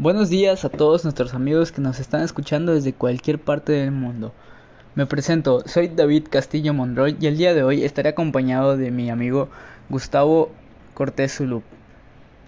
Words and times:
Buenos 0.00 0.30
días 0.30 0.64
a 0.64 0.70
todos 0.70 1.04
nuestros 1.04 1.34
amigos 1.34 1.72
que 1.72 1.82
nos 1.82 2.00
están 2.00 2.22
escuchando 2.22 2.72
desde 2.72 2.94
cualquier 2.94 3.38
parte 3.38 3.72
del 3.72 3.90
mundo. 3.90 4.32
Me 4.94 5.04
presento, 5.04 5.62
soy 5.66 5.88
David 5.88 6.28
Castillo 6.30 6.72
Monroy 6.72 7.18
y 7.20 7.26
el 7.26 7.36
día 7.36 7.52
de 7.52 7.62
hoy 7.62 7.84
estaré 7.84 8.08
acompañado 8.08 8.78
de 8.78 8.90
mi 8.90 9.10
amigo 9.10 9.50
Gustavo 9.90 10.52
Cortés 10.94 11.36
Zulup. 11.36 11.64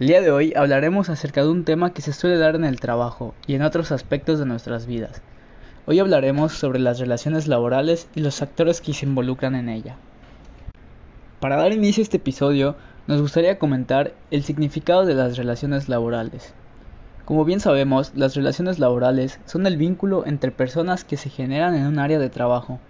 El 0.00 0.06
día 0.06 0.22
de 0.22 0.30
hoy 0.30 0.54
hablaremos 0.56 1.10
acerca 1.10 1.42
de 1.42 1.50
un 1.50 1.66
tema 1.66 1.92
que 1.92 2.00
se 2.00 2.14
suele 2.14 2.38
dar 2.38 2.54
en 2.54 2.64
el 2.64 2.80
trabajo 2.80 3.34
y 3.46 3.56
en 3.56 3.60
otros 3.60 3.92
aspectos 3.92 4.38
de 4.38 4.46
nuestras 4.46 4.86
vidas. 4.86 5.20
Hoy 5.84 5.98
hablaremos 5.98 6.54
sobre 6.54 6.78
las 6.78 6.98
relaciones 6.98 7.46
laborales 7.46 8.08
y 8.14 8.20
los 8.20 8.40
actores 8.40 8.80
que 8.80 8.94
se 8.94 9.04
involucran 9.04 9.54
en 9.54 9.68
ella. 9.68 9.98
Para 11.40 11.56
dar 11.56 11.74
inicio 11.74 12.00
a 12.00 12.04
este 12.04 12.16
episodio, 12.16 12.74
nos 13.06 13.20
gustaría 13.20 13.58
comentar 13.58 14.14
el 14.30 14.44
significado 14.44 15.04
de 15.04 15.12
las 15.12 15.36
relaciones 15.36 15.90
laborales. 15.90 16.54
Como 17.24 17.46
bien 17.46 17.58
sabemos, 17.58 18.12
las 18.14 18.34
relaciones 18.34 18.78
laborales 18.78 19.40
son 19.46 19.66
el 19.66 19.78
vínculo 19.78 20.26
entre 20.26 20.50
personas 20.50 21.04
que 21.04 21.16
se 21.16 21.30
generan 21.30 21.74
en 21.74 21.86
un 21.86 21.98
área 21.98 22.18
de 22.18 22.28
trabajo, 22.28 22.80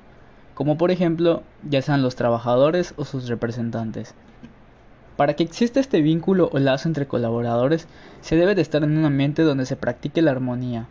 como 0.54 0.76
por 0.76 0.90
ejemplo 0.90 1.44
ya 1.62 1.80
sean 1.82 2.02
los 2.02 2.16
trabajadores 2.16 2.94
o 2.96 3.04
sus 3.04 3.28
representantes. 3.28 4.16
Para 5.16 5.34
que 5.34 5.44
exista 5.44 5.78
este 5.78 6.02
vínculo 6.02 6.50
o 6.52 6.58
lazo 6.58 6.88
entre 6.88 7.06
colaboradores, 7.06 7.86
se 8.22 8.34
debe 8.34 8.56
de 8.56 8.62
estar 8.62 8.82
en 8.82 8.98
un 8.98 9.04
ambiente 9.04 9.42
donde 9.42 9.66
se 9.66 9.76
practique 9.76 10.20
la 10.20 10.32
armonía. 10.32 10.88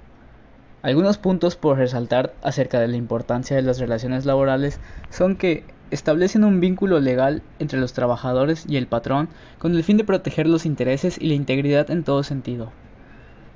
Algunos 0.82 1.18
puntos 1.18 1.58
por 1.58 1.78
resaltar 1.78 2.34
acerca 2.44 2.80
de 2.80 2.88
la 2.88 2.96
importancia 2.96 3.58
de 3.58 3.62
las 3.62 3.78
relaciones 3.78 4.26
laborales 4.26 4.80
son 5.10 5.36
que 5.36 5.66
establecen 5.92 6.46
un 6.46 6.62
vínculo 6.62 7.02
legal 7.02 7.42
entre 7.60 7.82
los 7.82 7.92
trabajadores 7.92 8.64
y 8.70 8.78
el 8.78 8.88
patrón 8.88 9.28
con 9.60 9.76
el 9.76 9.84
fin 9.84 9.98
de 9.98 10.06
proteger 10.06 10.48
los 10.48 10.66
intereses 10.66 11.18
y 11.20 11.28
la 11.28 11.34
integridad 11.34 11.92
en 11.92 12.06
todo 12.06 12.24
sentido 12.24 12.72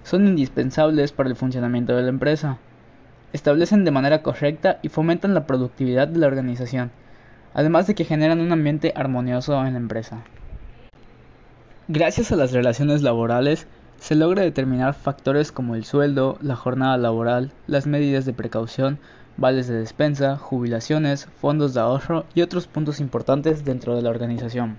son 0.07 0.25
indispensables 0.25 1.11
para 1.11 1.27
el 1.27 1.35
funcionamiento 1.35 1.93
de 1.93 2.03
la 2.03 2.07
empresa. 2.07 2.59
Establecen 3.33 3.83
de 3.83 3.91
manera 3.91 4.23
correcta 4.23 4.79
y 4.81 4.87
fomentan 4.87 5.33
la 5.33 5.45
productividad 5.45 6.07
de 6.07 6.17
la 6.17 6.27
organización, 6.27 6.91
además 7.53 7.87
de 7.87 7.95
que 7.95 8.05
generan 8.05 8.39
un 8.39 8.53
ambiente 8.53 8.93
armonioso 8.95 9.59
en 9.65 9.73
la 9.73 9.79
empresa. 9.79 10.23
Gracias 11.89 12.31
a 12.31 12.37
las 12.37 12.53
relaciones 12.53 13.01
laborales, 13.01 13.67
se 13.99 14.15
logra 14.15 14.43
determinar 14.43 14.93
factores 14.93 15.51
como 15.51 15.75
el 15.75 15.83
sueldo, 15.83 16.37
la 16.41 16.55
jornada 16.55 16.95
laboral, 16.95 17.51
las 17.67 17.85
medidas 17.85 18.23
de 18.23 18.31
precaución, 18.31 18.99
vales 19.35 19.67
de 19.67 19.77
despensa, 19.77 20.37
jubilaciones, 20.37 21.25
fondos 21.41 21.73
de 21.73 21.81
ahorro 21.81 22.23
y 22.33 22.43
otros 22.43 22.67
puntos 22.67 23.01
importantes 23.01 23.65
dentro 23.65 23.93
de 23.97 24.03
la 24.03 24.09
organización. 24.09 24.77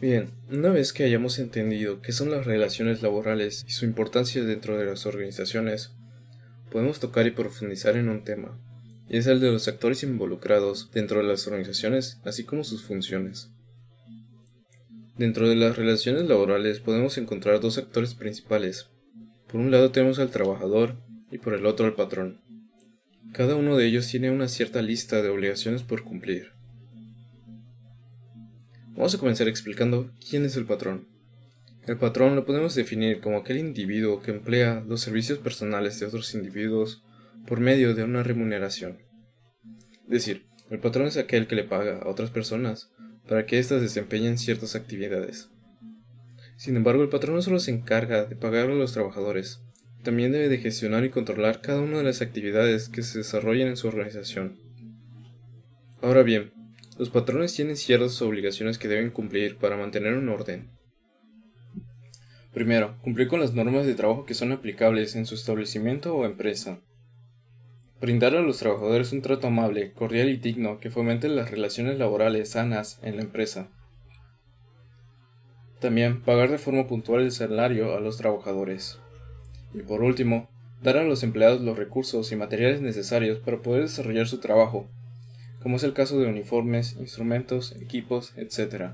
Bien, 0.00 0.30
una 0.50 0.70
vez 0.70 0.94
que 0.94 1.04
hayamos 1.04 1.38
entendido 1.38 2.00
qué 2.00 2.12
son 2.12 2.30
las 2.30 2.46
relaciones 2.46 3.02
laborales 3.02 3.66
y 3.68 3.72
su 3.72 3.84
importancia 3.84 4.42
dentro 4.42 4.78
de 4.78 4.86
las 4.86 5.04
organizaciones, 5.04 5.92
podemos 6.70 7.00
tocar 7.00 7.26
y 7.26 7.32
profundizar 7.32 7.98
en 7.98 8.08
un 8.08 8.24
tema, 8.24 8.58
y 9.10 9.18
es 9.18 9.26
el 9.26 9.40
de 9.40 9.52
los 9.52 9.68
actores 9.68 10.02
involucrados 10.02 10.90
dentro 10.90 11.18
de 11.18 11.28
las 11.28 11.46
organizaciones, 11.46 12.18
así 12.24 12.44
como 12.44 12.64
sus 12.64 12.82
funciones. 12.82 13.50
Dentro 15.18 15.50
de 15.50 15.56
las 15.56 15.76
relaciones 15.76 16.24
laborales 16.24 16.80
podemos 16.80 17.18
encontrar 17.18 17.60
dos 17.60 17.76
actores 17.76 18.14
principales. 18.14 18.88
Por 19.48 19.60
un 19.60 19.70
lado 19.70 19.90
tenemos 19.90 20.18
al 20.18 20.30
trabajador 20.30 20.96
y 21.30 21.36
por 21.36 21.52
el 21.52 21.66
otro 21.66 21.84
al 21.84 21.94
patrón. 21.94 22.40
Cada 23.34 23.54
uno 23.54 23.76
de 23.76 23.84
ellos 23.84 24.06
tiene 24.06 24.30
una 24.30 24.48
cierta 24.48 24.80
lista 24.80 25.20
de 25.20 25.28
obligaciones 25.28 25.82
por 25.82 26.04
cumplir. 26.04 26.52
Vamos 29.00 29.14
a 29.14 29.18
comenzar 29.18 29.48
explicando 29.48 30.10
quién 30.28 30.44
es 30.44 30.58
el 30.58 30.66
patrón. 30.66 31.08
El 31.86 31.96
patrón 31.96 32.36
lo 32.36 32.44
podemos 32.44 32.74
definir 32.74 33.22
como 33.22 33.38
aquel 33.38 33.56
individuo 33.56 34.20
que 34.20 34.30
emplea 34.30 34.84
los 34.86 35.00
servicios 35.00 35.38
personales 35.38 35.98
de 35.98 36.04
otros 36.04 36.34
individuos 36.34 37.02
por 37.46 37.60
medio 37.60 37.94
de 37.94 38.04
una 38.04 38.22
remuneración. 38.22 38.98
Es 40.04 40.10
decir, 40.10 40.44
el 40.68 40.80
patrón 40.80 41.06
es 41.06 41.16
aquel 41.16 41.46
que 41.46 41.54
le 41.54 41.64
paga 41.64 42.00
a 42.02 42.08
otras 42.10 42.28
personas 42.28 42.90
para 43.26 43.46
que 43.46 43.58
éstas 43.58 43.80
desempeñen 43.80 44.36
ciertas 44.36 44.76
actividades. 44.76 45.48
Sin 46.58 46.76
embargo, 46.76 47.02
el 47.02 47.08
patrón 47.08 47.36
no 47.36 47.40
solo 47.40 47.58
se 47.58 47.70
encarga 47.70 48.26
de 48.26 48.36
pagar 48.36 48.68
a 48.68 48.74
los 48.74 48.92
trabajadores, 48.92 49.62
también 50.02 50.30
debe 50.30 50.50
de 50.50 50.58
gestionar 50.58 51.06
y 51.06 51.10
controlar 51.10 51.62
cada 51.62 51.80
una 51.80 51.96
de 51.96 52.04
las 52.04 52.20
actividades 52.20 52.90
que 52.90 53.02
se 53.02 53.16
desarrollan 53.16 53.68
en 53.68 53.78
su 53.78 53.88
organización. 53.88 54.58
Ahora 56.02 56.22
bien, 56.22 56.52
los 57.00 57.08
patrones 57.08 57.54
tienen 57.54 57.78
ciertas 57.78 58.20
obligaciones 58.20 58.76
que 58.76 58.86
deben 58.86 59.10
cumplir 59.10 59.56
para 59.56 59.74
mantener 59.74 60.18
un 60.18 60.28
orden. 60.28 60.68
Primero, 62.52 62.98
cumplir 63.00 63.26
con 63.26 63.40
las 63.40 63.54
normas 63.54 63.86
de 63.86 63.94
trabajo 63.94 64.26
que 64.26 64.34
son 64.34 64.52
aplicables 64.52 65.16
en 65.16 65.24
su 65.24 65.34
establecimiento 65.34 66.14
o 66.14 66.26
empresa. 66.26 66.80
Brindar 68.02 68.36
a 68.36 68.42
los 68.42 68.58
trabajadores 68.58 69.14
un 69.14 69.22
trato 69.22 69.46
amable, 69.46 69.94
cordial 69.94 70.28
y 70.28 70.36
digno 70.36 70.78
que 70.78 70.90
fomente 70.90 71.30
las 71.30 71.50
relaciones 71.50 71.98
laborales 71.98 72.50
sanas 72.50 73.00
en 73.02 73.16
la 73.16 73.22
empresa. 73.22 73.70
También 75.80 76.20
pagar 76.20 76.50
de 76.50 76.58
forma 76.58 76.86
puntual 76.86 77.22
el 77.22 77.32
salario 77.32 77.96
a 77.96 78.00
los 78.00 78.18
trabajadores. 78.18 78.98
Y 79.72 79.80
por 79.80 80.02
último, 80.02 80.50
dar 80.82 80.98
a 80.98 81.04
los 81.04 81.22
empleados 81.22 81.62
los 81.62 81.78
recursos 81.78 82.30
y 82.30 82.36
materiales 82.36 82.82
necesarios 82.82 83.38
para 83.38 83.62
poder 83.62 83.84
desarrollar 83.84 84.28
su 84.28 84.38
trabajo 84.38 84.86
como 85.62 85.76
es 85.76 85.82
el 85.82 85.92
caso 85.92 86.18
de 86.18 86.26
uniformes, 86.26 86.96
instrumentos, 86.98 87.76
equipos, 87.80 88.32
etc. 88.36 88.92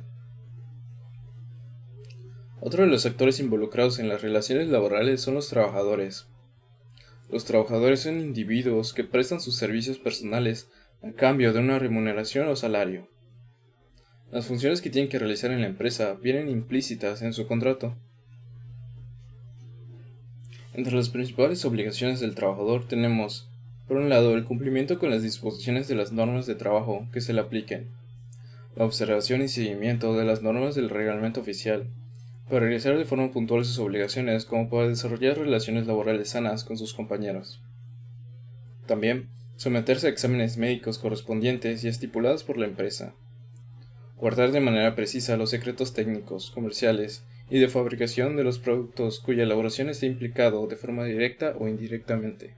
Otro 2.61 2.83
de 2.83 2.89
los 2.89 3.07
actores 3.07 3.39
involucrados 3.39 3.99
en 3.99 4.09
las 4.09 4.23
relaciones 4.23 4.69
laborales 4.69 5.21
son 5.21 5.35
los 5.35 5.49
trabajadores. 5.49 6.27
Los 7.31 7.45
trabajadores 7.45 8.01
son 8.01 8.21
individuos 8.21 8.93
que 8.93 9.05
prestan 9.05 9.41
sus 9.41 9.57
servicios 9.57 9.99
personales 9.99 10.69
a 11.03 11.13
cambio 11.13 11.53
de 11.53 11.61
una 11.61 11.79
remuneración 11.79 12.49
o 12.49 12.57
salario. 12.57 13.09
Las 14.33 14.47
funciones 14.47 14.81
que 14.81 14.91
tienen 14.91 15.09
que 15.09 15.19
realizar 15.19 15.53
en 15.53 15.61
la 15.61 15.69
empresa 15.69 16.15
vienen 16.15 16.49
implícitas 16.49 17.23
en 17.23 17.33
su 17.33 17.47
contrato. 17.47 17.97
Entre 20.75 20.95
las 20.95 21.09
principales 21.09 21.65
obligaciones 21.65 22.21
del 22.21 22.35
trabajador 22.35 22.87
tenemos 22.87 23.49
por 23.89 23.99
un 23.99 24.09
lado, 24.09 24.35
el 24.35 24.45
cumplimiento 24.45 24.99
con 24.99 25.11
las 25.11 25.23
disposiciones 25.23 25.87
de 25.87 25.95
las 25.95 26.13
normas 26.13 26.47
de 26.47 26.57
trabajo 26.57 27.07
que 27.13 27.21
se 27.21 27.33
le 27.33 27.41
apliquen, 27.41 27.89
la 28.75 28.85
observación 28.85 29.43
y 29.43 29.49
seguimiento 29.49 30.17
de 30.17 30.25
las 30.25 30.43
normas 30.43 30.75
del 30.75 30.91
reglamento 30.91 31.41
oficial, 31.41 31.87
para 32.49 32.61
realizar 32.61 32.99
de 32.99 33.05
forma 33.05 33.31
puntual 33.31 33.65
sus 33.65 33.79
obligaciones 33.79 34.45
como 34.45 34.69
para 34.69 34.89
desarrollar 34.89 35.39
relaciones 35.39 35.87
laborales 35.87 36.31
sanas 36.31 36.65
con 36.65 36.77
sus 36.77 36.95
compañeros. 36.95 37.61
También, 38.87 39.29
someterse 39.57 40.07
a 40.07 40.11
exámenes 40.11 40.57
médicos 40.57 40.99
correspondientes 40.99 41.83
y 41.85 41.89
estipulados 41.89 42.45
por 42.45 42.59
la 42.59 42.67
empresa. 42.67 43.15
Guardar 44.17 44.53
de 44.53 44.61
manera 44.61 44.95
precisa 44.95 45.37
los 45.37 45.51
secretos 45.51 45.93
técnicos, 45.93 46.51
comerciales 46.51 47.25
y 47.51 47.59
de 47.59 47.69
fabricación 47.69 48.37
de 48.37 48.45
los 48.45 48.59
productos 48.59 49.21
cuya 49.21 49.45
elaboración 49.45 49.89
esté 49.89 50.07
implicado 50.07 50.67
de 50.67 50.77
forma 50.77 51.05
directa 51.05 51.55
o 51.59 51.69
indirectamente. 51.69 52.55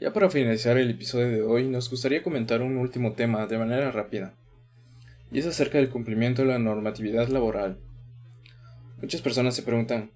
Ya 0.00 0.14
para 0.14 0.30
finalizar 0.30 0.78
el 0.78 0.88
episodio 0.88 1.28
de 1.28 1.42
hoy, 1.42 1.68
nos 1.68 1.90
gustaría 1.90 2.22
comentar 2.22 2.62
un 2.62 2.78
último 2.78 3.12
tema 3.12 3.46
de 3.46 3.58
manera 3.58 3.92
rápida, 3.92 4.34
y 5.30 5.40
es 5.40 5.46
acerca 5.46 5.76
del 5.76 5.90
cumplimiento 5.90 6.40
de 6.40 6.48
la 6.48 6.58
normatividad 6.58 7.28
laboral. 7.28 7.78
Muchas 9.02 9.20
personas 9.20 9.54
se 9.54 9.62
preguntan, 9.62 10.10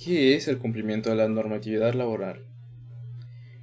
¿qué 0.00 0.36
es 0.36 0.46
el 0.46 0.58
cumplimiento 0.58 1.10
de 1.10 1.16
la 1.16 1.26
normatividad 1.26 1.94
laboral? 1.94 2.44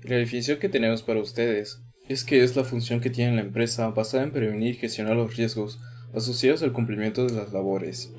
La 0.01 0.17
definición 0.17 0.59
que 0.59 0.67
tenemos 0.67 1.01
para 1.01 1.21
ustedes 1.21 1.81
es 2.09 2.25
que 2.25 2.43
es 2.43 2.57
la 2.57 2.65
función 2.65 2.99
que 2.99 3.09
tiene 3.09 3.37
la 3.37 3.43
empresa 3.43 3.87
basada 3.87 4.23
en 4.23 4.31
prevenir 4.31 4.75
y 4.75 4.77
gestionar 4.77 5.15
los 5.15 5.37
riesgos 5.37 5.79
asociados 6.13 6.61
al 6.61 6.73
cumplimiento 6.73 7.25
de 7.25 7.35
las 7.35 7.53
labores. 7.53 8.11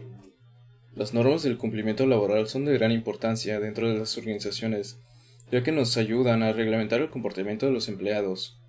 Las 0.96 1.12
normas 1.12 1.42
del 1.42 1.58
cumplimiento 1.58 2.06
laboral 2.06 2.48
son 2.48 2.64
de 2.64 2.72
gran 2.72 2.90
importancia 2.90 3.60
dentro 3.60 3.86
de 3.86 3.98
las 3.98 4.16
organizaciones 4.16 4.98
ya 5.54 5.62
que 5.62 5.70
nos 5.70 5.96
ayudan 5.96 6.42
a 6.42 6.52
reglamentar 6.52 7.00
el 7.00 7.10
comportamiento 7.10 7.64
de 7.64 7.70
los 7.70 7.88
empleados, 7.88 8.60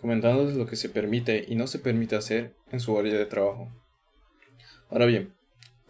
comentándoles 0.00 0.54
lo 0.54 0.66
que 0.66 0.76
se 0.76 0.88
permite 0.88 1.44
y 1.48 1.56
no 1.56 1.66
se 1.66 1.80
permite 1.80 2.14
hacer 2.14 2.54
en 2.70 2.78
su 2.78 2.96
área 2.96 3.12
de 3.12 3.26
trabajo. 3.26 3.72
Ahora 4.88 5.06
bien, 5.06 5.34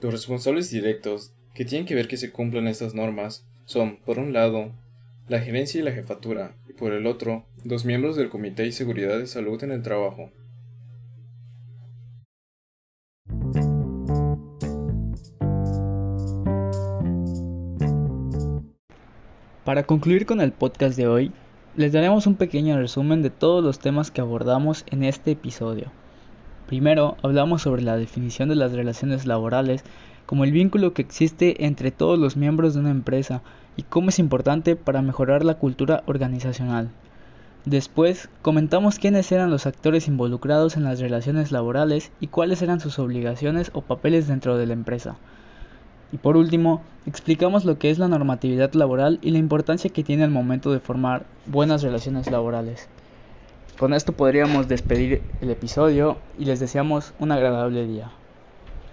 los 0.01 0.11
responsables 0.11 0.71
directos 0.71 1.35
que 1.55 1.67
tienen 1.67 1.87
que 1.87 1.95
ver 1.95 2.09
que 2.09 2.17
se 2.17 2.33
cumplan 2.33 2.67
estas 2.67 2.95
normas 2.95 3.47
son, 3.67 3.99
por 3.99 4.19
un 4.19 4.33
lado, 4.33 4.73
la 5.29 5.41
gerencia 5.41 5.83
y 5.83 5.85
la 5.85 5.93
jefatura, 5.93 6.57
y 6.67 6.73
por 6.73 6.95
el 6.95 7.07
otro, 7.07 7.45
los 7.63 7.85
miembros 7.85 8.17
del 8.17 8.31
Comité 8.31 8.63
de 8.63 8.73
Seguridad 8.73 9.19
de 9.19 9.27
Salud 9.27 9.63
en 9.63 9.73
el 9.73 9.83
Trabajo. 9.83 10.33
Para 19.69 19.83
concluir 19.83 20.25
con 20.25 20.41
el 20.41 20.53
podcast 20.53 20.97
de 20.97 21.07
hoy, 21.09 21.31
les 21.77 21.93
daremos 21.93 22.27
un 22.27 22.37
pequeño 22.37 22.79
resumen 22.79 23.21
de 23.21 23.29
todos 23.29 23.63
los 23.63 23.79
temas 23.79 24.11
que 24.11 24.23
abordamos 24.23 24.87
en 24.91 25.05
este 25.05 25.33
episodio. 25.33 25.93
Primero, 26.67 27.19
hablamos 27.23 27.61
sobre 27.61 27.83
la 27.83 27.99
definición 27.99 28.49
de 28.49 28.55
las 28.55 28.73
relaciones 28.73 29.27
laborales 29.27 29.85
como 30.25 30.45
el 30.45 30.53
vínculo 30.53 30.95
que 30.95 31.03
existe 31.03 31.67
entre 31.67 31.91
todos 31.91 32.19
los 32.19 32.35
miembros 32.35 32.73
de 32.73 32.81
una 32.81 32.91
empresa 32.91 33.43
y 33.77 33.83
cómo 33.83 34.09
es 34.09 34.19
importante 34.19 34.75
para 34.75 35.03
mejorar 35.03 35.45
la 35.45 35.59
cultura 35.59 36.03
organizacional. 36.07 36.89
Después, 37.67 38.31
comentamos 38.41 38.99
quiénes 38.99 39.31
eran 39.33 39.51
los 39.51 39.67
actores 39.67 40.09
involucrados 40.09 40.79
en 40.79 40.85
las 40.85 40.99
relaciones 40.99 41.53
laborales 41.53 42.11
y 42.21 42.29
cuáles 42.29 42.63
eran 42.63 42.81
sus 42.81 42.99
obligaciones 42.99 43.71
o 43.75 43.83
papeles 43.83 44.29
dentro 44.29 44.57
de 44.57 44.65
la 44.65 44.73
empresa. 44.73 45.19
Y 46.13 46.17
por 46.17 46.37
último, 46.37 46.83
explicamos 47.07 47.65
lo 47.65 47.79
que 47.79 47.91
es 47.91 47.99
la 47.99 48.09
normatividad 48.09 48.73
laboral 48.73 49.19
y 49.23 49.31
la 49.31 49.39
importancia 49.39 49.91
que 49.91 50.05
tiene 50.05 50.25
al 50.25 50.31
momento 50.31 50.73
de 50.73 50.81
formar 50.81 51.27
buenas 51.47 51.83
relaciones 51.83 52.31
laborales. 52.31 52.89
Con 53.79 53.95
esto 53.95 54.13
podríamos 54.13 54.69
despedir 54.69 55.23
el 55.41 55.51
episodio 55.51 56.17
y 56.39 56.47
les 56.47 56.61
deseamos 56.61 57.13
un 57.19 57.31
agradable 57.33 57.87
día. 57.87 58.11